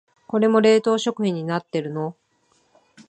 [0.25, 2.15] これも冷凍食品になってるの？